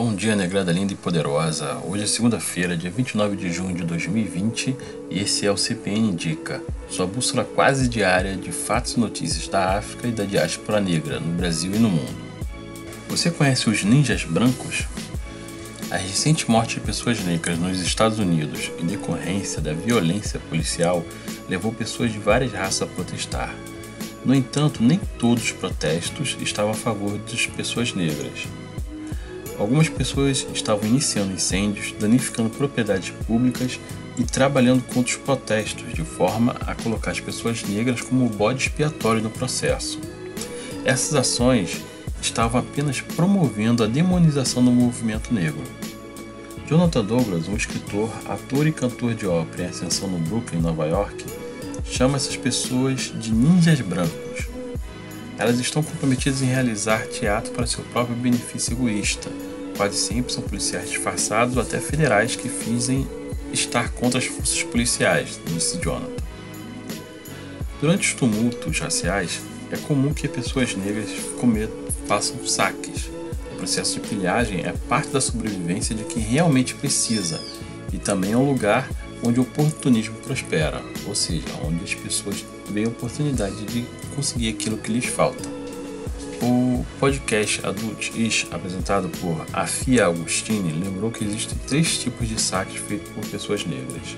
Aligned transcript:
Bom 0.00 0.14
dia, 0.14 0.36
negrada 0.36 0.70
linda 0.70 0.92
e 0.92 0.96
poderosa. 0.96 1.82
Hoje 1.84 2.04
é 2.04 2.06
segunda-feira, 2.06 2.76
dia 2.76 2.88
29 2.88 3.34
de 3.34 3.52
junho 3.52 3.74
de 3.74 3.82
2020 3.82 4.76
e 5.10 5.18
esse 5.18 5.44
é 5.44 5.50
o 5.50 5.56
CPN 5.56 6.10
Indica, 6.10 6.62
sua 6.88 7.04
bússola 7.04 7.42
quase 7.44 7.88
diária 7.88 8.36
de 8.36 8.52
fatos 8.52 8.92
e 8.92 9.00
notícias 9.00 9.48
da 9.48 9.76
África 9.76 10.06
e 10.06 10.12
da 10.12 10.22
diáspora 10.22 10.80
negra 10.80 11.18
no 11.18 11.32
Brasil 11.34 11.74
e 11.74 11.80
no 11.80 11.90
mundo. 11.90 12.16
Você 13.08 13.28
conhece 13.28 13.68
os 13.68 13.82
ninjas 13.82 14.22
brancos? 14.22 14.86
A 15.90 15.96
recente 15.96 16.48
morte 16.48 16.76
de 16.76 16.82
pessoas 16.82 17.18
negras 17.24 17.58
nos 17.58 17.80
Estados 17.80 18.20
Unidos, 18.20 18.70
em 18.78 18.86
decorrência 18.86 19.60
da 19.60 19.72
violência 19.72 20.38
policial, 20.48 21.04
levou 21.48 21.72
pessoas 21.72 22.12
de 22.12 22.20
várias 22.20 22.52
raças 22.52 22.82
a 22.82 22.86
protestar. 22.86 23.52
No 24.24 24.32
entanto, 24.32 24.80
nem 24.80 25.00
todos 25.18 25.42
os 25.42 25.50
protestos 25.50 26.36
estavam 26.40 26.70
a 26.70 26.74
favor 26.74 27.18
das 27.18 27.46
pessoas 27.46 27.92
negras. 27.94 28.46
Algumas 29.58 29.88
pessoas 29.88 30.46
estavam 30.54 30.88
iniciando 30.88 31.32
incêndios, 31.32 31.92
danificando 31.98 32.48
propriedades 32.48 33.10
públicas 33.26 33.80
e 34.16 34.22
trabalhando 34.22 34.82
contra 34.82 35.12
os 35.12 35.16
protestos, 35.16 35.92
de 35.92 36.04
forma 36.04 36.52
a 36.60 36.74
colocar 36.76 37.10
as 37.10 37.20
pessoas 37.20 37.62
negras 37.64 38.00
como 38.00 38.28
bode 38.28 38.62
expiatório 38.62 39.20
no 39.20 39.30
processo. 39.30 40.00
Essas 40.84 41.14
ações 41.14 41.82
estavam 42.22 42.60
apenas 42.60 43.00
promovendo 43.00 43.82
a 43.82 43.86
demonização 43.86 44.64
do 44.64 44.70
movimento 44.70 45.34
negro. 45.34 45.62
Jonathan 46.68 47.04
Douglas, 47.04 47.48
um 47.48 47.56
escritor, 47.56 48.10
ator 48.28 48.66
e 48.66 48.72
cantor 48.72 49.14
de 49.14 49.26
ópera 49.26 49.64
em 49.64 49.66
ascensão 49.66 50.08
no 50.08 50.18
Brooklyn, 50.18 50.60
Nova 50.60 50.86
York, 50.86 51.24
chama 51.84 52.16
essas 52.16 52.36
pessoas 52.36 53.12
de 53.18 53.32
ninjas 53.32 53.80
brancos. 53.80 54.46
Elas 55.38 55.58
estão 55.58 55.82
comprometidas 55.82 56.42
em 56.42 56.46
realizar 56.46 57.06
teatro 57.06 57.52
para 57.52 57.66
seu 57.66 57.82
próprio 57.84 58.16
benefício 58.16 58.72
egoísta, 58.72 59.30
quase 59.78 59.96
sempre 59.96 60.32
são 60.32 60.42
policiais 60.42 60.90
disfarçados 60.90 61.56
ou 61.56 61.62
até 61.62 61.78
federais 61.78 62.34
que 62.34 62.48
fingem 62.48 63.06
estar 63.52 63.90
contra 63.92 64.18
as 64.18 64.26
forças 64.26 64.60
policiais, 64.64 65.40
disse 65.46 65.78
Jonathan. 65.78 66.12
Durante 67.80 68.08
os 68.08 68.14
tumultos 68.14 68.80
raciais, 68.80 69.40
é 69.70 69.76
comum 69.76 70.12
que 70.12 70.26
pessoas 70.26 70.74
negras 70.74 71.08
façam 72.08 72.44
saques. 72.44 73.08
O 73.52 73.56
processo 73.56 74.00
de 74.00 74.08
pilhagem 74.08 74.62
é 74.64 74.72
parte 74.88 75.10
da 75.10 75.20
sobrevivência 75.20 75.94
de 75.94 76.02
quem 76.04 76.22
realmente 76.22 76.74
precisa 76.74 77.40
e 77.92 77.98
também 77.98 78.32
é 78.32 78.36
um 78.36 78.50
lugar 78.50 78.90
onde 79.22 79.38
o 79.38 79.44
oportunismo 79.44 80.16
prospera, 80.16 80.82
ou 81.06 81.14
seja, 81.14 81.46
onde 81.64 81.84
as 81.84 81.94
pessoas 81.94 82.44
veem 82.68 82.86
a 82.86 82.88
oportunidade 82.88 83.64
de 83.66 83.84
conseguir 84.16 84.48
aquilo 84.48 84.76
que 84.76 84.92
lhes 84.92 85.06
falta. 85.06 85.57
O 86.40 86.86
podcast 87.00 87.66
Adult 87.66 88.12
Ish, 88.14 88.46
apresentado 88.52 89.08
por 89.08 89.44
Afia 89.52 90.06
Agostini, 90.06 90.72
lembrou 90.72 91.10
que 91.10 91.24
existem 91.24 91.58
três 91.66 91.98
tipos 91.98 92.28
de 92.28 92.40
saques 92.40 92.76
feitos 92.76 93.10
por 93.10 93.26
pessoas 93.26 93.66
negras. 93.66 94.16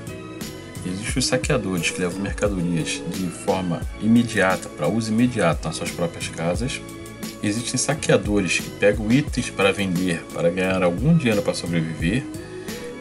Existem 0.84 1.14
os 1.16 1.26
saqueadores 1.26 1.90
que 1.90 2.00
levam 2.00 2.20
mercadorias 2.20 3.02
de 3.10 3.26
forma 3.28 3.80
imediata, 4.02 4.68
para 4.68 4.86
uso 4.86 5.10
imediato 5.10 5.66
nas 5.66 5.76
suas 5.76 5.90
próprias 5.90 6.28
casas. 6.28 6.80
Existem 7.42 7.78
saqueadores 7.78 8.58
que 8.58 8.70
pegam 8.70 9.10
itens 9.10 9.48
para 9.48 9.72
vender 9.72 10.22
para 10.34 10.50
ganhar 10.50 10.82
algum 10.82 11.16
dinheiro 11.16 11.40
para 11.40 11.54
sobreviver. 11.54 12.22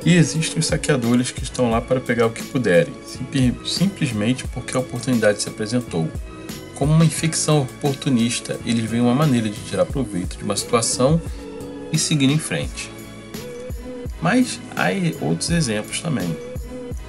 E 0.05 0.15
existem 0.15 0.59
os 0.59 0.65
saqueadores 0.65 1.29
que 1.29 1.43
estão 1.43 1.69
lá 1.69 1.81
para 1.81 1.99
pegar 1.99 2.27
o 2.27 2.31
que 2.31 2.41
puderem, 2.41 2.93
simplesmente 3.65 4.45
porque 4.47 4.77
a 4.77 4.79
oportunidade 4.79 5.41
se 5.41 5.49
apresentou 5.49 6.09
como 6.79 6.93
uma 6.93 7.03
infecção 7.03 7.63
oportunista, 7.63 8.57
eles 8.65 8.89
veem 8.89 9.03
uma 9.03 9.13
maneira 9.13 9.49
de 9.49 9.59
tirar 9.65 9.85
proveito 9.85 10.37
de 10.37 10.45
uma 10.45 10.55
situação 10.55 11.21
e 11.91 11.97
seguir 11.99 12.29
em 12.29 12.39
frente. 12.39 12.89
Mas 14.21 14.61
há 14.77 14.87
outros 15.23 15.49
exemplos 15.49 15.99
também, 15.99 16.33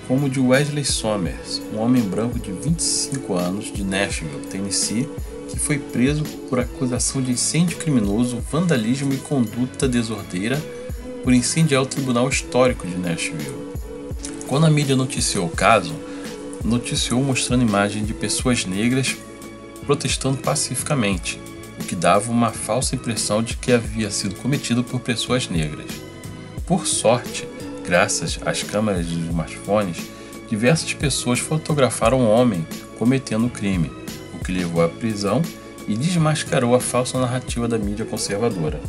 como 0.09 0.27
o 0.27 0.29
de 0.29 0.41
Wesley 0.41 0.85
Somers, 0.85 1.63
um 1.73 1.79
homem 1.79 2.03
branco 2.03 2.37
de 2.37 2.51
25 2.51 3.35
anos 3.35 3.73
de 3.73 3.85
Nashville, 3.85 4.45
Tennessee, 4.51 5.09
que 5.49 5.59
foi 5.59 5.79
preso 5.79 6.25
por 6.49 6.59
acusação 6.59 7.23
de 7.23 7.31
incêndio 7.31 7.79
criminoso, 7.79 8.43
vandalismo 8.51 9.13
e 9.13 9.19
conduta 9.19 9.87
desordeira 9.87 10.61
por 11.23 11.33
incendiar 11.33 11.83
o 11.83 11.87
Tribunal 11.87 12.29
Histórico 12.29 12.89
de 12.89 12.97
Nashville. 12.97 13.71
Quando 14.49 14.67
a 14.67 14.71
mídia 14.71 14.97
noticiou 14.97 15.47
o 15.47 15.51
caso, 15.51 15.95
noticiou 16.65 17.23
mostrando 17.23 17.63
imagens 17.63 18.05
de 18.05 18.13
pessoas 18.13 18.65
negras 18.65 19.17
protestando 19.91 20.39
pacificamente, 20.39 21.41
o 21.77 21.83
que 21.83 21.97
dava 21.97 22.31
uma 22.31 22.51
falsa 22.51 22.95
impressão 22.95 23.43
de 23.43 23.57
que 23.57 23.73
havia 23.73 24.09
sido 24.09 24.37
cometido 24.37 24.85
por 24.85 25.01
pessoas 25.01 25.49
negras. 25.49 25.91
Por 26.65 26.87
sorte, 26.87 27.45
graças 27.85 28.39
às 28.47 28.63
câmeras 28.63 29.09
de 29.09 29.19
smartphones, 29.19 29.97
diversas 30.49 30.95
pessoas 30.95 31.41
fotografaram 31.41 32.21
o 32.21 32.31
homem 32.31 32.65
cometendo 33.01 33.47
o 33.49 33.51
crime, 33.51 33.91
o 34.33 34.39
que 34.39 34.53
levou 34.53 34.85
à 34.85 34.89
prisão 34.89 35.43
e 35.89 35.97
desmascarou 35.97 36.77
a 36.77 36.81
falsa 36.81 37.19
narrativa 37.19 37.67
da 37.67 37.77
mídia 37.77 38.07
conservadora. 38.07 38.81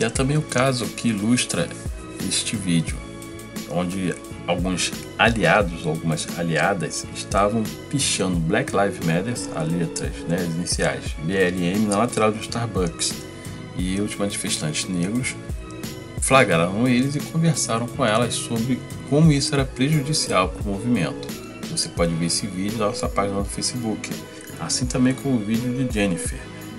E 0.00 0.04
há 0.06 0.08
também 0.08 0.38
o 0.38 0.42
caso 0.42 0.86
que 0.86 1.08
ilustra 1.08 1.68
este 2.26 2.56
vídeo, 2.56 2.96
onde 3.70 4.14
alguns 4.46 4.90
aliados, 5.18 5.86
algumas 5.86 6.26
aliadas, 6.38 7.06
estavam 7.14 7.62
pichando 7.90 8.36
Black 8.36 8.72
Lives 8.74 9.06
Matter, 9.06 9.34
as 9.54 9.72
letras, 9.72 10.12
né, 10.28 10.36
as 10.36 10.54
iniciais, 10.54 11.16
BLM, 11.24 11.86
na 11.88 11.98
lateral 11.98 12.32
do 12.32 12.40
Starbucks. 12.40 13.14
E 13.76 14.00
os 14.00 14.14
manifestantes 14.16 14.88
negros 14.88 15.34
flagraram 16.20 16.86
eles 16.88 17.14
e 17.16 17.20
conversaram 17.20 17.86
com 17.86 18.04
elas 18.04 18.34
sobre 18.34 18.80
como 19.10 19.30
isso 19.30 19.54
era 19.54 19.64
prejudicial 19.64 20.48
para 20.48 20.62
o 20.62 20.72
movimento. 20.72 21.28
Você 21.70 21.88
pode 21.88 22.14
ver 22.14 22.26
esse 22.26 22.46
vídeo 22.46 22.78
na 22.78 22.86
nossa 22.86 23.08
página 23.08 23.38
no 23.38 23.44
Facebook, 23.44 24.10
assim 24.60 24.86
também 24.86 25.12
como 25.14 25.36
o 25.36 25.44
vídeo 25.44 25.72
de 25.72 25.92
Jennifer, 25.92 26.38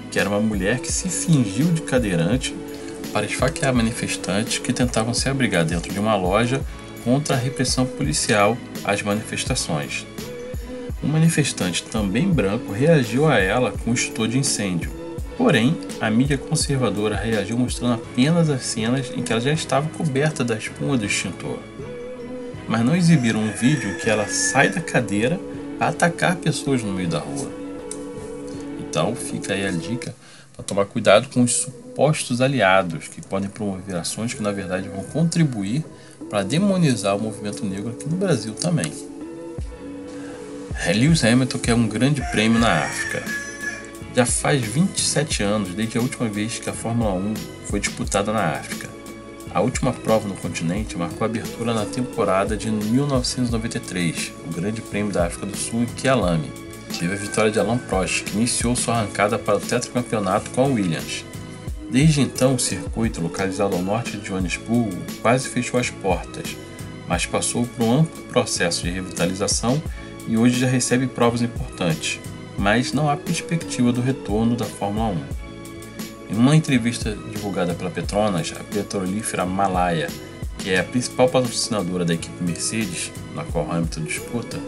que 0.09 0.17
era 0.17 0.29
uma 0.29 0.39
mulher 0.39 0.79
que 0.79 0.91
se 0.91 1.09
fingiu 1.09 1.67
de 1.67 1.81
cadeirante 1.81 2.55
para 3.11 3.25
esfaquear 3.25 3.73
manifestantes 3.73 4.57
que 4.59 4.73
tentavam 4.73 5.13
se 5.13 5.29
abrigar 5.29 5.63
dentro 5.63 5.93
de 5.93 5.99
uma 5.99 6.15
loja 6.15 6.61
contra 7.05 7.35
a 7.35 7.39
repressão 7.39 7.85
policial 7.85 8.57
às 8.83 9.03
manifestações. 9.03 10.07
Um 11.03 11.07
manifestante 11.07 11.83
também 11.83 12.27
branco 12.27 12.73
reagiu 12.73 13.27
a 13.27 13.37
ela 13.37 13.71
com 13.71 13.91
um 13.91 13.93
extintor 13.93 14.27
de 14.27 14.39
incêndio. 14.39 14.91
Porém, 15.37 15.77
a 16.01 16.09
mídia 16.09 16.35
conservadora 16.35 17.15
reagiu 17.15 17.59
mostrando 17.59 17.93
apenas 17.93 18.49
as 18.49 18.63
cenas 18.63 19.11
em 19.15 19.21
que 19.21 19.31
ela 19.31 19.39
já 19.39 19.51
estava 19.51 19.87
coberta 19.89 20.43
da 20.43 20.55
espuma 20.55 20.97
do 20.97 21.05
extintor. 21.05 21.59
Mas 22.67 22.83
não 22.83 22.95
exibiram 22.95 23.39
um 23.39 23.51
vídeo 23.51 23.99
que 23.99 24.09
ela 24.09 24.27
sai 24.27 24.69
da 24.69 24.81
cadeira 24.81 25.39
para 25.77 25.89
atacar 25.89 26.35
pessoas 26.37 26.81
no 26.81 26.91
meio 26.91 27.09
da 27.09 27.19
rua. 27.19 27.51
Então, 28.79 29.15
fica 29.15 29.53
aí 29.53 29.67
a 29.67 29.71
dica 29.71 30.15
para 30.55 30.63
tomar 30.63 30.85
cuidado 30.85 31.27
com 31.29 31.43
os 31.43 31.53
supostos 31.53 32.41
aliados 32.41 33.07
que 33.09 33.21
podem 33.21 33.49
promover 33.49 33.95
ações 33.95 34.33
que 34.33 34.41
na 34.41 34.51
verdade 34.51 34.89
vão 34.89 35.03
contribuir 35.03 35.85
para 36.29 36.43
demonizar 36.43 37.15
o 37.15 37.21
movimento 37.21 37.65
negro 37.65 37.91
aqui 37.91 38.07
no 38.07 38.17
Brasil 38.17 38.53
também. 38.53 38.91
Lewis 40.87 41.23
Hamilton 41.23 41.59
quer 41.59 41.73
um 41.73 41.87
grande 41.87 42.21
prêmio 42.31 42.59
na 42.59 42.83
África. 42.83 43.23
Já 44.15 44.25
faz 44.25 44.61
27 44.61 45.43
anos 45.43 45.73
desde 45.73 45.97
a 45.97 46.01
última 46.01 46.29
vez 46.29 46.59
que 46.59 46.69
a 46.69 46.73
Fórmula 46.73 47.13
1 47.13 47.33
foi 47.65 47.79
disputada 47.79 48.31
na 48.31 48.51
África. 48.51 48.87
A 49.53 49.61
última 49.61 49.93
prova 49.93 50.27
no 50.27 50.35
continente 50.35 50.97
marcou 50.97 51.23
a 51.23 51.25
abertura 51.25 51.73
na 51.73 51.85
temporada 51.85 52.57
de 52.57 52.69
1993, 52.69 54.33
o 54.45 54.53
Grande 54.53 54.81
Prêmio 54.81 55.13
da 55.13 55.25
África 55.25 55.45
do 55.45 55.55
Sul 55.55 55.83
em 55.83 55.85
Kialami. 55.85 56.51
Teve 56.99 57.13
a 57.13 57.17
vitória 57.17 57.51
de 57.51 57.59
Alain 57.59 57.77
Prost, 57.77 58.23
que 58.23 58.37
iniciou 58.37 58.75
sua 58.75 58.95
arrancada 58.95 59.39
para 59.39 59.57
o 59.57 59.59
tetracampeonato 59.59 60.49
com 60.51 60.61
a 60.61 60.67
Williams. 60.67 61.25
Desde 61.89 62.21
então, 62.21 62.55
o 62.55 62.59
circuito, 62.59 63.21
localizado 63.21 63.75
ao 63.75 63.81
norte 63.81 64.17
de 64.17 64.27
Joanesburgo, 64.27 64.97
quase 65.21 65.47
fechou 65.47 65.79
as 65.79 65.89
portas, 65.89 66.55
mas 67.07 67.25
passou 67.25 67.65
por 67.65 67.85
um 67.85 67.99
amplo 67.99 68.23
processo 68.23 68.83
de 68.83 68.89
revitalização 68.89 69.81
e 70.27 70.37
hoje 70.37 70.59
já 70.59 70.67
recebe 70.67 71.07
provas 71.07 71.41
importantes, 71.41 72.19
mas 72.57 72.91
não 72.91 73.09
há 73.09 73.15
perspectiva 73.15 73.91
do 73.91 74.01
retorno 74.01 74.55
da 74.55 74.65
Fórmula 74.65 75.09
1. 76.29 76.33
Em 76.33 76.35
uma 76.35 76.55
entrevista 76.55 77.15
divulgada 77.31 77.75
pela 77.75 77.91
Petronas, 77.91 78.51
a 78.59 78.63
petrolífera 78.63 79.45
Malaya, 79.45 80.07
que 80.57 80.71
é 80.71 80.79
a 80.79 80.83
principal 80.83 81.29
patrocinadora 81.29 82.03
da 82.03 82.15
equipe 82.15 82.43
Mercedes, 82.43 83.11
na 83.35 83.43
qual 83.43 83.71
Hamilton 83.71 84.01
disputa, 84.01 84.59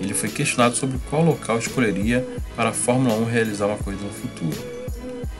ele 0.00 0.14
foi 0.14 0.28
questionado 0.28 0.74
sobre 0.76 0.98
qual 1.08 1.24
local 1.24 1.58
escolheria 1.58 2.26
para 2.56 2.70
a 2.70 2.72
Fórmula 2.72 3.14
1 3.14 3.24
realizar 3.24 3.66
uma 3.66 3.76
corrida 3.76 4.02
no 4.02 4.10
futuro. 4.10 4.77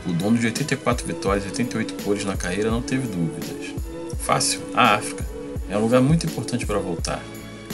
O 0.09 0.13
dono 0.13 0.39
de 0.39 0.47
84 0.47 1.05
vitórias 1.05 1.45
e 1.45 1.49
88 1.49 2.03
cores 2.03 2.25
na 2.25 2.35
carreira 2.35 2.71
não 2.71 2.81
teve 2.81 3.05
dúvidas. 3.07 3.75
Fácil, 4.19 4.59
a 4.73 4.95
África. 4.95 5.23
É 5.69 5.77
um 5.77 5.81
lugar 5.81 6.01
muito 6.01 6.25
importante 6.25 6.65
para 6.65 6.79
voltar. 6.79 7.23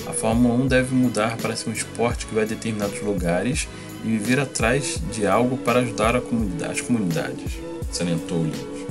A 0.05 0.11
Fórmula 0.11 0.53
1 0.55 0.67
deve 0.67 0.93
mudar 0.93 1.37
para 1.37 1.55
ser 1.55 1.69
um 1.69 1.73
esporte 1.73 2.25
que 2.25 2.35
vai 2.35 2.43
a 2.43 2.47
determinados 2.47 3.01
lugares 3.01 3.69
e 4.03 4.09
viver 4.09 4.37
atrás 4.37 4.99
de 5.13 5.25
algo 5.25 5.55
para 5.55 5.79
ajudar 5.79 6.13
a 6.13 6.19
comunidade, 6.19 6.73
as 6.73 6.81
comunidades, 6.81 7.53
salientou 7.89 8.43
Lewis. 8.43 8.85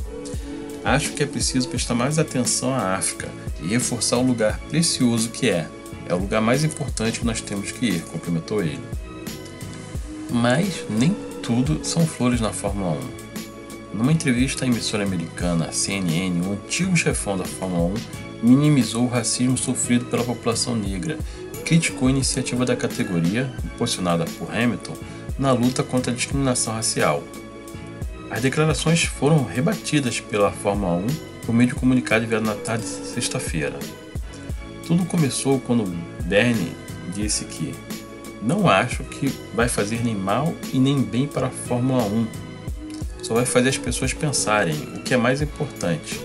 Acho 0.82 1.12
que 1.12 1.22
é 1.22 1.26
preciso 1.26 1.68
prestar 1.68 1.94
mais 1.94 2.18
atenção 2.18 2.74
à 2.74 2.96
África 2.96 3.28
e 3.62 3.66
reforçar 3.66 4.16
o 4.16 4.26
lugar 4.26 4.58
precioso 4.70 5.28
que 5.28 5.50
é. 5.50 5.68
É 6.08 6.14
o 6.14 6.18
lugar 6.18 6.40
mais 6.40 6.64
importante 6.64 7.20
que 7.20 7.26
nós 7.26 7.42
temos 7.42 7.70
que 7.70 7.86
ir, 7.86 8.02
complementou 8.04 8.62
ele. 8.62 8.80
Mas 10.30 10.86
nem 10.88 11.14
tudo 11.42 11.84
são 11.84 12.06
flores 12.06 12.40
na 12.40 12.50
Fórmula 12.50 12.98
1. 13.20 13.23
Numa 13.94 14.10
entrevista 14.10 14.64
à 14.64 14.68
emissora 14.68 15.04
americana 15.04 15.70
CNN, 15.70 16.40
o 16.44 16.54
antigo 16.54 16.96
chefão 16.96 17.38
da 17.38 17.44
Fórmula 17.44 17.94
1 18.42 18.46
minimizou 18.48 19.04
o 19.04 19.08
racismo 19.08 19.56
sofrido 19.56 20.06
pela 20.06 20.24
população 20.24 20.74
negra 20.74 21.16
criticou 21.64 22.08
a 22.08 22.10
iniciativa 22.10 22.66
da 22.66 22.74
categoria, 22.74 23.54
impulsionada 23.64 24.24
por 24.36 24.52
Hamilton, 24.52 24.94
na 25.38 25.52
luta 25.52 25.84
contra 25.84 26.10
a 26.10 26.14
discriminação 26.14 26.74
racial. 26.74 27.22
As 28.28 28.42
declarações 28.42 29.04
foram 29.04 29.44
rebatidas 29.44 30.18
pela 30.18 30.50
Fórmula 30.50 30.94
1 30.94 31.06
por 31.46 31.54
meio 31.54 31.68
de 31.68 31.76
comunicado 31.76 32.24
enviado 32.24 32.44
na 32.44 32.54
tarde 32.56 32.82
de 32.82 32.90
sexta-feira. 32.90 33.78
Tudo 34.88 35.04
começou 35.04 35.60
quando 35.60 35.84
Bernie 36.24 36.72
disse 37.14 37.44
que 37.44 37.72
não 38.42 38.68
acho 38.68 39.04
que 39.04 39.28
vai 39.54 39.68
fazer 39.68 40.04
nem 40.04 40.16
mal 40.16 40.52
e 40.72 40.80
nem 40.80 41.00
bem 41.00 41.28
para 41.28 41.46
a 41.46 41.50
Fórmula 41.50 42.02
1. 42.02 42.43
Só 43.24 43.32
vai 43.32 43.46
fazer 43.46 43.70
as 43.70 43.78
pessoas 43.78 44.12
pensarem, 44.12 44.74
o 44.94 45.00
que 45.00 45.14
é 45.14 45.16
mais 45.16 45.40
importante. 45.40 46.20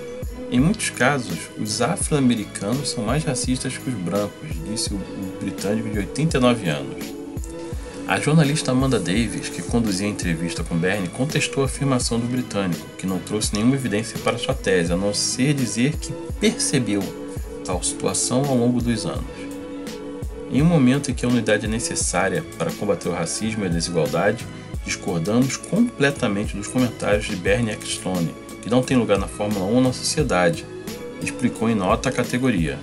Em 0.51 0.59
muitos 0.59 0.89
casos, 0.89 1.37
os 1.57 1.81
afro-americanos 1.81 2.89
são 2.89 3.05
mais 3.05 3.23
racistas 3.23 3.77
que 3.77 3.89
os 3.89 3.95
brancos, 3.95 4.49
disse 4.69 4.93
o 4.93 4.99
britânico 5.39 5.89
de 5.89 5.99
89 5.99 6.67
anos. 6.67 6.97
A 8.05 8.19
jornalista 8.19 8.71
Amanda 8.71 8.99
Davis, 8.99 9.47
que 9.47 9.61
conduzia 9.61 10.07
a 10.07 10.09
entrevista 10.09 10.61
com 10.61 10.75
Bernie, 10.75 11.07
contestou 11.07 11.63
a 11.63 11.67
afirmação 11.67 12.19
do 12.19 12.27
britânico, 12.27 12.85
que 12.97 13.07
não 13.07 13.19
trouxe 13.19 13.55
nenhuma 13.55 13.75
evidência 13.75 14.19
para 14.19 14.37
sua 14.37 14.53
tese, 14.53 14.91
a 14.91 14.97
não 14.97 15.13
ser 15.13 15.53
dizer 15.53 15.95
que 15.95 16.11
percebeu 16.41 17.01
tal 17.63 17.81
situação 17.81 18.43
ao 18.43 18.57
longo 18.57 18.81
dos 18.81 19.05
anos. 19.05 19.23
Em 20.51 20.61
um 20.61 20.65
momento 20.65 21.11
em 21.11 21.13
que 21.13 21.25
a 21.25 21.29
unidade 21.29 21.65
é 21.65 21.69
necessária 21.69 22.43
para 22.57 22.73
combater 22.73 23.07
o 23.07 23.13
racismo 23.13 23.63
e 23.63 23.67
a 23.67 23.69
desigualdade, 23.69 24.45
discordamos 24.85 25.57
completamente 25.57 26.55
dos 26.55 26.67
comentários 26.67 27.25
de 27.25 27.35
Bernie 27.35 27.73
Ecclestone, 27.73 28.33
que 28.61 28.69
não 28.69 28.81
tem 28.81 28.97
lugar 28.97 29.17
na 29.17 29.27
Fórmula 29.27 29.65
1 29.65 29.81
na 29.81 29.93
sociedade, 29.93 30.65
explicou 31.21 31.69
em 31.69 31.75
nota 31.75 32.09
a 32.09 32.11
categoria. 32.11 32.79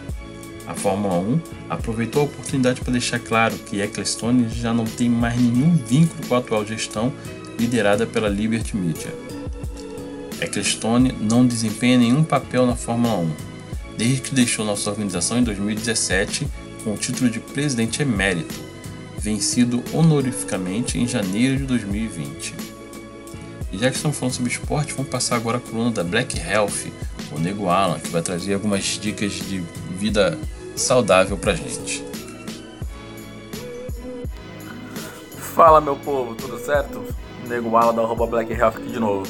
A 0.67 0.75
Fórmula 0.75 1.15
1 1.17 1.41
aproveitou 1.71 2.23
a 2.23 2.25
oportunidade 2.25 2.81
para 2.81 2.93
deixar 2.93 3.21
claro 3.21 3.57
que 3.57 3.81
Ecclestone 3.81 4.49
já 4.49 4.75
não 4.75 4.85
tem 4.85 5.09
mais 5.09 5.41
nenhum 5.41 5.77
vínculo 5.77 6.27
com 6.27 6.35
a 6.35 6.39
atual 6.39 6.65
gestão 6.67 7.13
liderada 7.59 8.07
pela 8.07 8.29
Liberty 8.29 8.77
Media. 8.77 9.15
Ecclestone 10.41 11.13
não 11.21 11.47
desempenha 11.47 11.99
nenhum 11.99 12.23
papel 12.23 12.67
na 12.67 12.77
Fórmula 12.77 13.17
1, 13.17 13.31
desde 13.97 14.21
que 14.21 14.35
deixou 14.35 14.65
nossa 14.65 14.91
organização 14.91 15.39
em 15.39 15.43
2017 15.43 16.47
com 16.85 16.93
o 16.93 16.97
título 16.97 17.31
de 17.31 17.41
presidente 17.41 18.03
emérito, 18.03 18.55
vencido 19.27 19.83
honorificamente 19.93 21.01
em 21.01 21.09
janeiro 21.09 21.57
de 21.57 21.65
2020. 21.65 22.55
E 23.73 23.77
já 23.77 23.91
que 23.91 23.97
estamos 23.97 24.17
falando 24.17 24.35
sobre 24.35 24.53
esporte, 24.53 24.93
vamos 24.93 25.11
passar 25.11 25.35
agora 25.35 25.59
a 25.59 25.61
coluna 25.61 25.91
da 25.91 26.05
Black 26.05 26.39
Health, 26.39 26.93
o 27.33 27.41
Nego 27.41 27.69
Alan, 27.69 27.99
que 27.99 28.09
vai 28.09 28.23
trazer 28.23 28.55
algumas 28.55 28.85
dicas 28.85 29.33
de 29.33 29.65
vida 29.99 30.39
saudável 30.77 31.37
pra 31.37 31.55
gente. 31.55 32.05
Fala 35.37 35.81
meu 35.81 35.97
povo, 35.97 36.37
tudo 36.37 36.57
certo? 36.61 37.05
Nego 37.49 37.69
Mala 37.69 37.93
da 37.93 38.03
arroba 38.03 38.29
Black 38.29 38.53
Health 38.53 38.77
aqui 38.77 38.93
de 38.93 39.01
novo. 39.01 39.27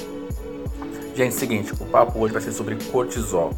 Gente, 1.14 1.34
seguinte, 1.34 1.72
o 1.72 1.86
papo 1.86 2.18
hoje 2.18 2.34
vai 2.34 2.42
ser 2.42 2.52
sobre 2.52 2.76
cortisol. 2.92 3.54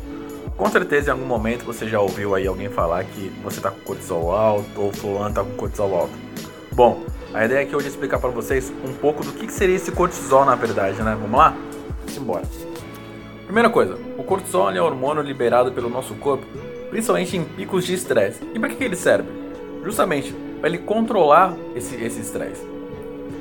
Com 0.57 0.71
certeza 0.71 1.09
em 1.09 1.13
algum 1.13 1.27
momento 1.27 1.65
você 1.65 1.89
já 1.89 2.01
ouviu 2.01 2.37
aí 2.37 2.47
alguém 2.47 2.69
falar 2.69 3.05
que 3.05 3.29
você 3.43 3.61
tá 3.61 3.73
com 3.73 3.81
cortisol 3.81 4.31
alto 4.31 4.81
ou 4.81 4.93
fulano 4.93 5.35
tá 5.35 5.43
com 5.43 5.51
cortisol 5.55 5.93
alto. 5.97 6.28
Bom, 6.79 7.03
a 7.35 7.45
ideia 7.45 7.63
aqui 7.63 7.75
hoje 7.75 7.87
é 7.87 7.91
explicar 7.91 8.21
para 8.21 8.31
vocês 8.31 8.73
um 8.85 8.93
pouco 8.93 9.25
do 9.25 9.33
que 9.33 9.51
seria 9.51 9.75
esse 9.75 9.91
cortisol 9.91 10.45
na 10.45 10.55
verdade, 10.55 11.03
né? 11.03 11.19
Vamos 11.21 11.37
lá? 11.37 11.53
Simbora. 12.07 12.45
Primeira 13.47 13.69
coisa, 13.69 13.99
o 14.17 14.23
cortisol 14.23 14.71
é 14.71 14.81
um 14.81 14.85
hormônio 14.85 15.21
liberado 15.21 15.73
pelo 15.73 15.91
nosso 15.91 16.15
corpo 16.15 16.47
principalmente 16.89 17.37
em 17.37 17.43
picos 17.43 17.85
de 17.85 17.95
estresse. 17.95 18.49
E 18.55 18.61
para 18.61 18.69
que, 18.69 18.85
ele 18.85 18.95
serve? 18.95 19.29
Justamente 19.83 20.33
para 20.61 20.69
ele 20.69 20.79
controlar 20.79 21.57
esse 21.75 21.97
estresse. 21.97 22.65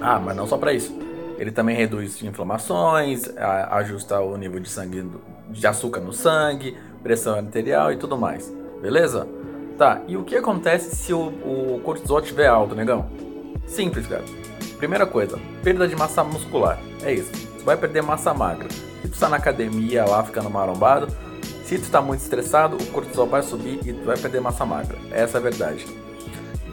Ah, 0.02 0.20
mas 0.20 0.36
não 0.36 0.48
só 0.48 0.58
para 0.58 0.74
isso. 0.74 0.98
Ele 1.38 1.52
também 1.52 1.76
reduz 1.76 2.24
inflamações, 2.24 3.30
ajusta 3.38 4.20
o 4.20 4.36
nível 4.36 4.60
de 4.60 4.68
sangue 4.68 5.12
de 5.52 5.68
açúcar 5.68 6.02
no 6.02 6.12
sangue, 6.12 6.76
pressão 7.04 7.36
arterial 7.36 7.94
e 7.94 7.98
tudo 7.98 8.18
mais. 8.18 8.52
Beleza? 8.82 9.28
Tá, 9.78 10.02
e 10.08 10.18
o 10.18 10.24
que 10.24 10.36
acontece 10.36 10.96
se 10.96 11.14
o, 11.14 11.20
o 11.20 11.82
cortisol 11.84 12.20
estiver 12.20 12.48
alto, 12.48 12.74
negão? 12.74 13.27
Simples, 13.68 14.08
cara. 14.08 14.24
Primeira 14.78 15.06
coisa, 15.06 15.40
perda 15.64 15.88
de 15.88 15.96
massa 15.96 16.24
muscular. 16.24 16.80
É 17.04 17.14
isso. 17.14 17.32
Você 17.32 17.64
vai 17.64 17.78
perder 17.78 18.02
massa 18.02 18.34
magra. 18.34 18.70
Se 18.72 19.10
tu 19.10 19.14
está 19.14 19.30
na 19.30 19.38
academia 19.38 20.06
lá 20.06 20.24
ficando 20.24 20.50
marombado, 20.50 21.08
se 21.66 21.78
tu 21.78 21.84
está 21.84 22.02
muito 22.02 22.22
estressado, 22.22 22.78
o 22.78 22.86
cortisol 22.88 23.28
vai 23.28 23.44
subir 23.44 23.80
e 23.86 23.94
tu 23.94 24.06
vai 24.06 24.18
perder 24.18 24.40
massa 24.40 24.66
magra. 24.66 24.98
Essa 25.12 25.38
é 25.38 25.40
a 25.40 25.44
verdade. 25.44 25.86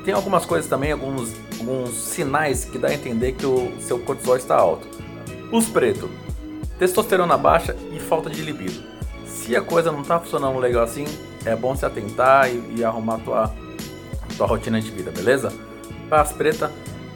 Tem 0.04 0.14
algumas 0.14 0.44
coisas 0.44 0.68
também, 0.68 0.92
alguns, 0.92 1.32
alguns 1.58 1.90
sinais 1.94 2.64
que 2.64 2.78
dá 2.78 2.88
a 2.88 2.94
entender 2.94 3.32
que 3.32 3.46
o 3.46 3.72
seu 3.80 3.98
cortisol 3.98 4.36
está 4.36 4.54
alto. 4.54 4.86
Os 5.50 5.66
preto, 5.66 6.10
testosterona 6.78 7.36
baixa 7.36 7.74
e 7.92 7.98
falta 7.98 8.28
de 8.28 8.42
libido. 8.42 8.82
Se 9.26 9.56
a 9.56 9.62
coisa 9.62 9.90
não 9.90 10.02
está 10.02 10.20
funcionando 10.20 10.58
legal 10.58 10.84
assim, 10.84 11.06
é 11.44 11.56
bom 11.56 11.74
se 11.74 11.84
atentar 11.84 12.50
e, 12.50 12.76
e 12.76 12.84
arrumar 12.84 13.18
tua, 13.18 13.54
tua 14.36 14.46
rotina 14.46 14.80
de 14.80 14.90
vida, 14.90 15.10
beleza? 15.10 15.52
Paz 16.08 16.32
preta, 16.32 16.70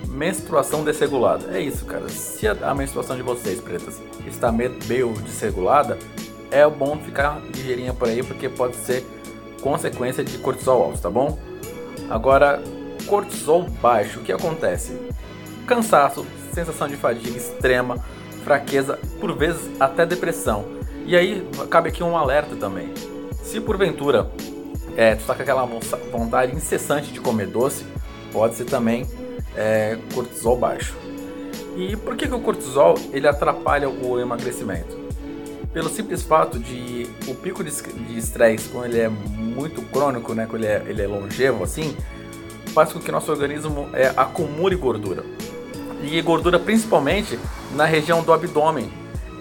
menstruação 0.08 0.84
desregulada. 0.84 1.56
É 1.56 1.60
isso, 1.60 1.84
cara. 1.84 2.08
Se 2.08 2.46
a, 2.46 2.56
a 2.62 2.74
menstruação 2.74 3.16
de 3.16 3.22
vocês, 3.22 3.60
pretas, 3.60 4.00
está 4.26 4.50
meio 4.50 5.12
desregulada, 5.24 5.98
é 6.50 6.66
bom 6.68 6.98
ficar 6.98 7.40
ligeirinha 7.54 7.92
por 7.92 8.08
aí, 8.08 8.22
porque 8.22 8.48
pode 8.48 8.76
ser 8.76 9.04
consequência 9.60 10.24
de 10.24 10.38
cortisol 10.38 10.82
alto, 10.82 11.00
tá 11.00 11.10
bom? 11.10 11.38
Agora, 12.08 12.62
cortisol 13.06 13.64
baixo, 13.82 14.20
o 14.20 14.22
que 14.22 14.32
acontece? 14.32 14.98
Cansaço, 15.66 16.26
sensação 16.52 16.88
de 16.88 16.96
fadiga 16.96 17.36
extrema, 17.36 17.98
fraqueza, 18.44 18.98
por 19.20 19.36
vezes 19.36 19.60
até 19.78 20.06
depressão. 20.06 20.64
E 21.04 21.16
aí, 21.16 21.46
cabe 21.70 21.88
aqui 21.88 22.02
um 22.02 22.16
alerta 22.16 22.56
também. 22.56 22.92
Se 23.42 23.60
porventura 23.60 24.30
é, 24.96 25.14
tu 25.14 25.24
tá 25.24 25.34
com 25.34 25.42
aquela 25.42 25.64
vontade 26.10 26.54
incessante 26.54 27.12
de 27.12 27.20
comer 27.20 27.46
doce, 27.46 27.84
pode 28.32 28.54
ser 28.54 28.64
também 28.64 29.06
é, 29.56 29.98
cortisol 30.14 30.56
baixo. 30.56 30.96
E 31.76 31.96
por 31.96 32.16
que, 32.16 32.26
que 32.26 32.34
o 32.34 32.40
cortisol 32.40 32.96
ele 33.12 33.28
atrapalha 33.28 33.88
o 33.88 34.18
emagrecimento? 34.18 35.08
pelo 35.72 35.88
simples 35.88 36.22
fato 36.22 36.58
de 36.58 37.08
o 37.26 37.34
pico 37.34 37.62
de 37.62 38.18
estresse, 38.18 38.68
quando 38.68 38.86
ele 38.86 39.00
é 39.00 39.08
muito 39.08 39.82
crônico, 39.82 40.34
né, 40.34 40.46
quando 40.48 40.64
ele 40.64 40.72
é, 40.72 40.82
ele 40.88 41.02
é 41.02 41.06
longevo 41.06 41.62
assim, 41.62 41.96
faz 42.74 42.92
com 42.92 42.98
que 42.98 43.12
nosso 43.12 43.30
organismo 43.30 43.88
é, 43.92 44.12
acumule 44.16 44.76
gordura. 44.76 45.24
E 46.02 46.20
gordura 46.22 46.58
principalmente 46.58 47.38
na 47.74 47.84
região 47.84 48.22
do 48.22 48.32
abdômen. 48.32 48.90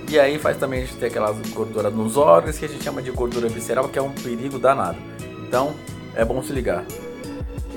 E 0.09 0.19
aí 0.19 0.39
faz 0.39 0.57
também 0.57 0.83
a 0.83 0.85
gente 0.85 0.97
ter 0.97 1.07
aquelas 1.07 1.37
gorduras 1.51 1.93
nos 1.93 2.17
órgãos 2.17 2.57
que 2.57 2.65
a 2.65 2.67
gente 2.67 2.83
chama 2.83 3.01
de 3.01 3.11
gordura 3.11 3.47
visceral, 3.47 3.89
que 3.89 3.99
é 3.99 4.01
um 4.01 4.11
perigo 4.11 4.57
danado. 4.57 4.97
Então 5.47 5.75
é 6.15 6.23
bom 6.23 6.41
se 6.41 6.51
ligar. 6.53 6.83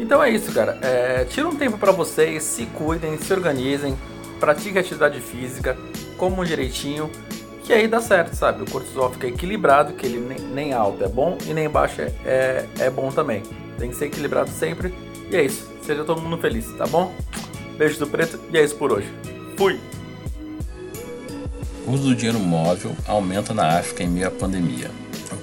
Então 0.01 0.23
é 0.23 0.31
isso, 0.31 0.51
cara. 0.53 0.79
É, 0.83 1.25
tira 1.25 1.47
um 1.47 1.55
tempo 1.55 1.79
para 1.79 1.93
vocês, 1.93 2.43
se 2.43 2.67
cuidem, 2.67 3.19
se 3.19 3.33
organizem, 3.33 3.97
pratiquem 4.41 4.81
atividade 4.81 5.21
física, 5.21 5.77
comam 6.17 6.45
direitinho 6.45 7.11
que 7.71 7.75
aí 7.75 7.87
dá 7.87 8.01
certo, 8.01 8.35
sabe? 8.35 8.65
O 8.65 8.67
cortisol 8.69 9.13
fica 9.13 9.29
equilibrado, 9.29 9.93
que 9.93 10.05
ele 10.05 10.19
nem, 10.19 10.41
nem 10.41 10.73
alto 10.73 11.05
é 11.05 11.09
bom 11.09 11.39
e 11.47 11.55
nem 11.55 11.71
baixo 11.71 12.01
é, 12.01 12.13
é, 12.25 12.67
é 12.81 12.91
bom 12.91 13.13
também. 13.13 13.45
Tem 13.79 13.91
que 13.91 13.95
ser 13.95 14.07
equilibrado 14.07 14.51
sempre. 14.51 14.93
E 15.31 15.37
é 15.37 15.45
isso. 15.45 15.71
Seja 15.81 16.03
todo 16.03 16.21
mundo 16.21 16.37
feliz, 16.39 16.67
tá 16.77 16.85
bom? 16.89 17.15
Beijo 17.79 18.01
do 18.01 18.09
preto 18.09 18.41
e 18.53 18.59
é 18.59 18.65
isso 18.65 18.75
por 18.75 18.91
hoje. 18.91 19.07
Fui! 19.57 19.79
O 21.87 21.93
uso 21.93 22.09
do 22.09 22.15
dinheiro 22.17 22.41
móvel 22.41 22.93
aumenta 23.07 23.55
na 23.55 23.79
África 23.79 24.03
em 24.03 24.09
meio 24.09 24.27
à 24.27 24.31
pandemia. 24.33 24.91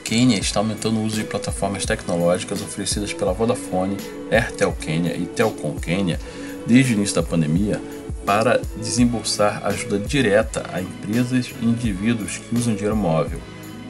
Quênia 0.08 0.40
está 0.40 0.62
aumentando 0.62 1.02
o 1.02 1.04
uso 1.04 1.18
de 1.18 1.26
plataformas 1.26 1.86
tecnológicas 1.86 2.62
oferecidas 2.62 3.12
pela 3.12 3.34
Vodafone, 3.34 3.98
Airtel 4.32 4.72
Quênia 4.72 5.14
e 5.18 5.26
Telcom 5.26 5.76
Quênia 5.76 6.18
desde 6.66 6.94
o 6.94 6.96
início 6.96 7.16
da 7.16 7.24
pandemia 7.24 7.82
para 8.26 8.62
desembolsar 8.78 9.66
ajuda 9.66 10.00
direta 10.00 10.64
a 10.72 10.82
empresas 10.82 11.54
e 11.62 11.66
indivíduos 11.66 12.38
que 12.38 12.56
usam 12.56 12.74
dinheiro 12.74 12.96
móvel, 12.96 13.42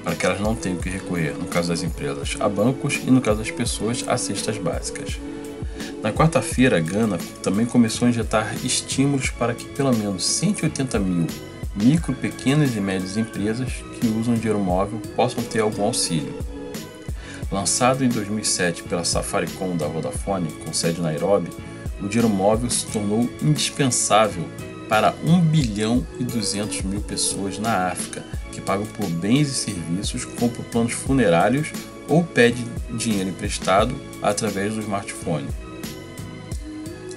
para 0.03 0.15
que 0.15 0.25
elas 0.25 0.39
não 0.39 0.55
tenham 0.55 0.79
que 0.79 0.89
recorrer, 0.89 1.35
no 1.37 1.45
caso 1.45 1.69
das 1.69 1.83
empresas, 1.83 2.35
a 2.39 2.49
bancos 2.49 2.99
e, 3.05 3.11
no 3.11 3.21
caso 3.21 3.37
das 3.37 3.51
pessoas, 3.51 4.03
a 4.07 4.17
cestas 4.17 4.57
básicas. 4.57 5.19
Na 6.01 6.11
quarta-feira, 6.11 6.77
a 6.77 6.79
Gana 6.79 7.19
também 7.43 7.67
começou 7.67 8.07
a 8.07 8.09
injetar 8.09 8.55
estímulos 8.65 9.29
para 9.29 9.53
que 9.53 9.65
pelo 9.65 9.95
menos 9.95 10.25
180 10.25 10.97
mil 10.97 11.27
micro, 11.77 12.13
pequenas 12.13 12.75
e 12.75 12.81
médias 12.81 13.17
empresas 13.17 13.83
que 13.99 14.07
usam 14.07 14.33
dinheiro 14.33 14.59
móvel 14.59 14.99
possam 15.15 15.43
ter 15.43 15.59
algum 15.59 15.83
auxílio. 15.83 16.33
Lançado 17.51 18.03
em 18.03 18.09
2007 18.09 18.83
pela 18.83 19.05
Safaricom 19.05 19.77
da 19.77 19.87
Vodafone, 19.87 20.51
com 20.65 20.73
sede 20.73 20.99
em 20.99 21.03
Nairobi, 21.03 21.49
o 22.01 22.07
dinheiro 22.07 22.29
móvel 22.29 22.69
se 22.69 22.85
tornou 22.87 23.29
indispensável 23.41 24.43
para 24.89 25.13
1 25.23 25.39
bilhão 25.41 26.05
e 26.19 26.23
200 26.23 26.81
mil 26.83 27.01
pessoas 27.01 27.59
na 27.59 27.87
África 27.89 28.23
que 28.51 28.61
pagam 28.61 28.85
por 28.85 29.07
bens 29.07 29.49
e 29.49 29.53
serviços, 29.53 30.25
compram 30.25 30.63
planos 30.71 30.93
funerários 30.93 31.71
ou 32.07 32.23
pedem 32.23 32.65
dinheiro 32.91 33.29
emprestado 33.29 33.95
através 34.21 34.73
do 34.73 34.81
smartphone. 34.81 35.47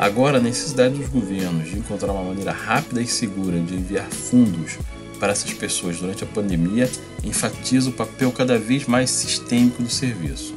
Agora, 0.00 0.38
a 0.38 0.40
necessidade 0.40 0.94
dos 0.94 1.10
governos 1.10 1.68
de 1.68 1.78
encontrar 1.78 2.10
uma 2.10 2.22
maneira 2.22 2.52
rápida 2.52 3.02
e 3.02 3.06
segura 3.06 3.60
de 3.60 3.74
enviar 3.74 4.06
fundos 4.06 4.78
para 5.18 5.30
essas 5.30 5.52
pessoas 5.52 5.98
durante 5.98 6.24
a 6.24 6.26
pandemia 6.26 6.90
enfatiza 7.22 7.90
o 7.90 7.92
papel 7.92 8.32
cada 8.32 8.58
vez 8.58 8.86
mais 8.86 9.10
sistêmico 9.10 9.82
do 9.82 9.90
serviço. 9.90 10.54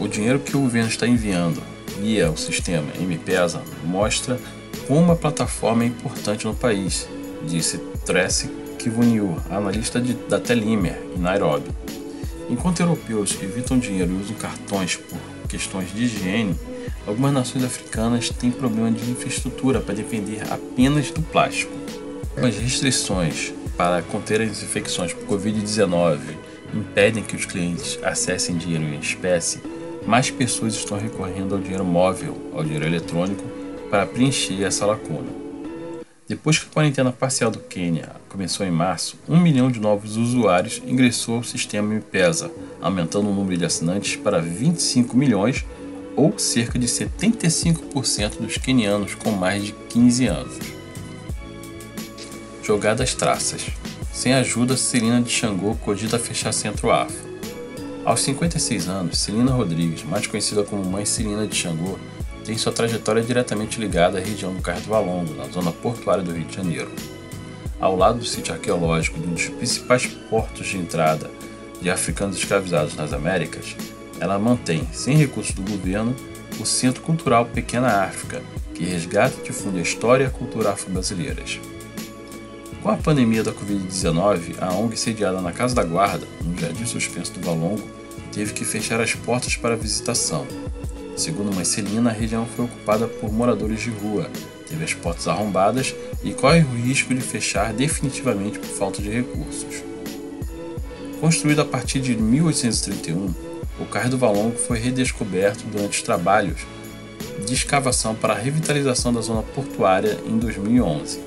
O 0.00 0.08
dinheiro 0.08 0.40
que 0.40 0.56
o 0.56 0.62
governo 0.62 0.88
está 0.88 1.06
enviando 1.06 1.62
via 2.00 2.28
o 2.28 2.36
sistema 2.36 2.88
M-Pesa 3.00 3.62
mostra 3.84 4.36
como 4.88 5.12
a 5.12 5.16
plataforma 5.16 5.84
é 5.84 5.86
importante 5.86 6.44
no 6.44 6.56
país, 6.56 7.08
disse 7.46 7.78
Tracy 8.04 8.50
Kivuniu, 8.80 9.36
analista 9.48 10.00
de, 10.00 10.14
da 10.14 10.40
Telimer, 10.40 11.00
em 11.16 11.20
Nairobi. 11.20 11.70
Enquanto 12.50 12.80
europeus 12.80 13.38
evitam 13.40 13.78
dinheiro 13.78 14.10
e 14.10 14.22
usam 14.22 14.34
cartões 14.34 14.96
por 14.96 15.20
questões 15.48 15.94
de 15.94 16.02
higiene, 16.02 16.56
algumas 17.08 17.32
nações 17.32 17.64
africanas 17.64 18.28
têm 18.28 18.50
problema 18.50 18.90
de 18.90 19.10
infraestrutura 19.10 19.80
para 19.80 19.94
depender 19.94 20.42
apenas 20.50 21.10
do 21.10 21.22
plástico. 21.22 21.72
As 22.36 22.56
restrições 22.58 23.52
para 23.78 24.02
conter 24.02 24.42
as 24.42 24.62
infecções 24.62 25.14
por 25.14 25.38
Covid-19 25.38 26.18
impedem 26.74 27.22
que 27.22 27.34
os 27.34 27.46
clientes 27.46 27.98
acessem 28.02 28.58
dinheiro 28.58 28.84
em 28.84 28.98
espécie, 28.98 29.62
mais 30.06 30.30
pessoas 30.30 30.74
estão 30.74 30.98
recorrendo 30.98 31.54
ao 31.54 31.60
dinheiro 31.60 31.84
móvel, 31.84 32.36
ao 32.52 32.62
dinheiro 32.62 32.84
eletrônico, 32.84 33.42
para 33.90 34.06
preencher 34.06 34.62
essa 34.62 34.84
lacuna. 34.84 35.48
Depois 36.28 36.58
que 36.58 36.66
a 36.66 36.72
quarentena 36.74 37.10
parcial 37.10 37.50
do 37.50 37.58
Quênia 37.58 38.16
começou 38.28 38.66
em 38.66 38.70
março, 38.70 39.16
um 39.26 39.40
milhão 39.40 39.70
de 39.70 39.80
novos 39.80 40.18
usuários 40.18 40.82
ingressou 40.86 41.36
ao 41.36 41.42
sistema 41.42 41.94
M-Pesa, 41.94 42.50
aumentando 42.82 43.30
o 43.30 43.34
número 43.34 43.56
de 43.56 43.64
assinantes 43.64 44.14
para 44.16 44.38
25 44.38 45.16
milhões, 45.16 45.64
ou 46.18 46.36
cerca 46.36 46.76
de 46.80 46.86
75% 46.88 48.38
dos 48.40 48.58
quenianos 48.58 49.14
com 49.14 49.30
mais 49.30 49.66
de 49.66 49.72
15 49.72 50.26
anos. 50.26 50.58
Jogadas 52.60 53.14
traças. 53.14 53.66
Sem 54.12 54.34
ajuda, 54.34 54.76
Celina 54.76 55.22
de 55.22 55.30
Xangô 55.30 55.76
cogita 55.76 56.18
fechar 56.18 56.52
Centro-Afro. 56.52 57.28
Aos 58.04 58.20
56 58.22 58.88
anos, 58.88 59.18
Celina 59.18 59.52
Rodrigues, 59.52 60.02
mais 60.02 60.26
conhecida 60.26 60.64
como 60.64 60.84
Mãe 60.84 61.04
Celina 61.04 61.46
de 61.46 61.54
Xangô, 61.54 61.96
tem 62.44 62.58
sua 62.58 62.72
trajetória 62.72 63.22
diretamente 63.22 63.78
ligada 63.78 64.18
à 64.18 64.20
região 64.20 64.52
do 64.52 64.60
Cais 64.60 64.82
do 64.82 64.88
Valongo, 64.88 65.34
na 65.34 65.44
zona 65.44 65.70
portuária 65.70 66.24
do 66.24 66.32
Rio 66.32 66.46
de 66.46 66.56
Janeiro. 66.56 66.90
Ao 67.78 67.94
lado 67.94 68.18
do 68.18 68.24
sítio 68.24 68.52
arqueológico 68.52 69.20
de 69.20 69.28
um 69.28 69.34
dos 69.34 69.48
principais 69.50 70.06
portos 70.28 70.66
de 70.66 70.78
entrada 70.78 71.30
de 71.80 71.88
africanos 71.88 72.38
escravizados 72.38 72.96
nas 72.96 73.12
Américas, 73.12 73.76
ela 74.20 74.38
mantém, 74.38 74.88
sem 74.92 75.16
recursos 75.16 75.54
do 75.54 75.62
governo, 75.62 76.14
o 76.60 76.66
Centro 76.66 77.02
Cultural 77.02 77.46
Pequena 77.46 78.04
África, 78.04 78.42
que 78.74 78.84
resgata 78.84 79.36
e 79.40 79.44
difunde 79.44 79.78
a 79.78 79.82
história 79.82 80.24
e 80.24 80.26
a 80.26 80.30
cultura 80.30 80.70
afro-brasileiras. 80.70 81.60
Com 82.82 82.90
a 82.90 82.96
pandemia 82.96 83.42
da 83.42 83.52
Covid-19, 83.52 84.56
a 84.60 84.72
ONG 84.72 84.96
sediada 84.96 85.40
na 85.40 85.52
Casa 85.52 85.74
da 85.74 85.82
Guarda, 85.82 86.26
no 86.44 86.56
Jardim 86.58 86.86
Suspenso 86.86 87.32
do 87.32 87.40
Valongo, 87.40 87.82
teve 88.32 88.52
que 88.52 88.64
fechar 88.64 89.00
as 89.00 89.14
portas 89.14 89.56
para 89.56 89.76
visitação, 89.76 90.46
Segundo 91.18 91.52
Marcelina, 91.52 92.10
a 92.10 92.12
região 92.12 92.46
foi 92.46 92.66
ocupada 92.66 93.08
por 93.08 93.32
moradores 93.32 93.80
de 93.80 93.90
rua, 93.90 94.30
teve 94.68 94.84
as 94.84 94.94
portas 94.94 95.26
arrombadas 95.26 95.92
e 96.22 96.32
corre 96.32 96.60
o 96.60 96.76
risco 96.76 97.12
de 97.12 97.20
fechar 97.20 97.72
definitivamente 97.72 98.60
por 98.60 98.68
falta 98.68 99.02
de 99.02 99.10
recursos. 99.10 99.82
Construído 101.20 101.60
a 101.60 101.64
partir 101.64 101.98
de 102.00 102.16
1831, 102.16 103.34
o 103.80 103.84
Cais 103.86 104.10
do 104.10 104.18
Valongo 104.18 104.56
foi 104.56 104.78
redescoberto 104.78 105.64
durante 105.66 105.98
os 105.98 106.02
trabalhos 106.02 106.60
de 107.44 107.54
escavação 107.54 108.14
para 108.14 108.34
a 108.34 108.38
revitalização 108.38 109.12
da 109.12 109.20
zona 109.20 109.42
portuária 109.42 110.18
em 110.26 110.38
2011. 110.38 111.20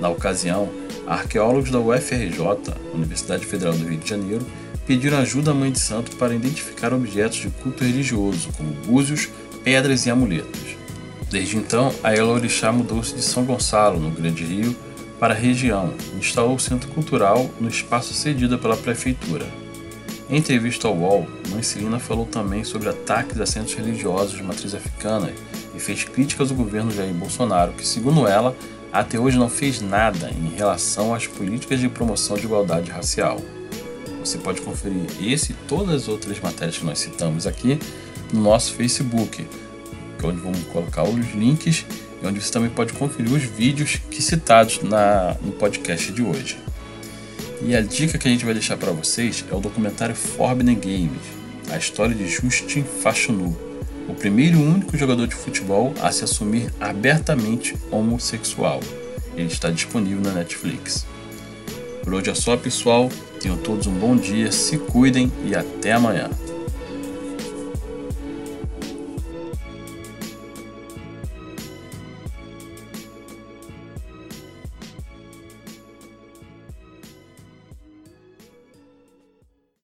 Na 0.00 0.08
ocasião, 0.08 0.68
arqueólogos 1.06 1.70
da 1.70 1.78
UFRJ, 1.78 2.40
Universidade 2.92 3.46
Federal 3.46 3.74
do 3.74 3.86
Rio 3.86 3.98
de 3.98 4.08
Janeiro, 4.08 4.46
pediram 4.86 5.18
ajuda 5.18 5.50
à 5.50 5.54
Mãe 5.54 5.70
de 5.70 5.80
Santo 5.80 6.16
para 6.16 6.34
identificar 6.34 6.92
objetos 6.92 7.38
de 7.38 7.50
culto 7.50 7.84
religioso, 7.84 8.50
como 8.56 8.70
búzios, 8.86 9.28
pedras 9.64 10.06
e 10.06 10.10
amuletos. 10.10 10.76
Desde 11.30 11.56
então, 11.56 11.92
a 12.04 12.14
Elorixá 12.14 12.70
mudou-se 12.70 13.14
de 13.14 13.22
São 13.22 13.44
Gonçalo, 13.44 13.98
no 13.98 14.10
Grande 14.10 14.44
Rio, 14.44 14.76
para 15.18 15.34
a 15.34 15.36
região 15.36 15.92
e 16.12 16.18
instalou 16.18 16.54
o 16.54 16.60
centro 16.60 16.88
cultural 16.90 17.50
no 17.58 17.68
espaço 17.68 18.14
cedido 18.14 18.58
pela 18.58 18.76
prefeitura. 18.76 19.46
Em 20.28 20.38
entrevista 20.38 20.88
ao 20.88 20.96
UOL, 20.96 21.28
Mãe 21.50 21.62
Celina 21.62 22.00
falou 22.00 22.26
também 22.26 22.64
sobre 22.64 22.88
ataques 22.88 23.40
a 23.40 23.46
centros 23.46 23.76
religiosos 23.76 24.36
de 24.36 24.42
matriz 24.42 24.74
africana 24.74 25.32
e 25.72 25.78
fez 25.78 26.02
críticas 26.02 26.50
ao 26.50 26.56
governo 26.56 26.90
Jair 26.90 27.14
Bolsonaro, 27.14 27.72
que, 27.72 27.86
segundo 27.86 28.26
ela, 28.26 28.56
até 28.92 29.20
hoje 29.20 29.38
não 29.38 29.48
fez 29.48 29.80
nada 29.80 30.30
em 30.30 30.56
relação 30.56 31.14
às 31.14 31.28
políticas 31.28 31.78
de 31.78 31.88
promoção 31.88 32.36
de 32.36 32.44
igualdade 32.44 32.90
racial. 32.90 33.40
Você 34.18 34.36
pode 34.38 34.62
conferir 34.62 35.06
esse 35.20 35.52
e 35.52 35.56
todas 35.68 35.94
as 35.94 36.08
outras 36.08 36.40
matérias 36.40 36.78
que 36.78 36.84
nós 36.84 36.98
citamos 36.98 37.46
aqui 37.46 37.78
no 38.32 38.42
nosso 38.42 38.74
Facebook, 38.74 39.46
é 40.20 40.26
onde 40.26 40.40
vamos 40.40 40.64
colocar 40.64 41.04
os 41.04 41.34
links 41.34 41.86
e 42.20 42.26
onde 42.26 42.40
você 42.40 42.50
também 42.50 42.70
pode 42.70 42.92
conferir 42.94 43.32
os 43.32 43.44
vídeos 43.44 44.00
que 44.10 44.20
citados 44.20 44.82
na, 44.82 45.36
no 45.40 45.52
podcast 45.52 46.10
de 46.10 46.22
hoje. 46.22 46.65
E 47.62 47.74
a 47.74 47.80
dica 47.80 48.18
que 48.18 48.28
a 48.28 48.30
gente 48.30 48.44
vai 48.44 48.54
deixar 48.54 48.76
para 48.76 48.92
vocês 48.92 49.44
é 49.50 49.54
o 49.54 49.60
documentário 49.60 50.14
Forbidden 50.14 50.78
Games, 50.78 51.22
a 51.70 51.76
história 51.76 52.14
de 52.14 52.28
Justin 52.28 52.84
Fashanu, 52.84 53.56
o 54.08 54.14
primeiro 54.14 54.58
e 54.58 54.62
único 54.62 54.96
jogador 54.96 55.26
de 55.26 55.34
futebol 55.34 55.94
a 56.00 56.12
se 56.12 56.22
assumir 56.22 56.72
abertamente 56.80 57.74
homossexual. 57.90 58.80
Ele 59.36 59.48
está 59.48 59.70
disponível 59.70 60.20
na 60.20 60.32
Netflix. 60.32 61.06
Por 62.02 62.14
hoje 62.14 62.30
é 62.30 62.34
só, 62.34 62.56
pessoal. 62.56 63.10
Tenham 63.40 63.56
todos 63.56 63.86
um 63.86 63.92
bom 63.92 64.16
dia, 64.16 64.52
se 64.52 64.78
cuidem 64.78 65.30
e 65.44 65.54
até 65.54 65.92
amanhã. 65.92 66.30